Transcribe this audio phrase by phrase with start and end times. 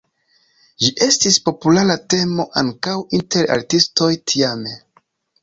[0.83, 4.75] Ĝi estis populara temo ankaŭ inter artistoj tiame.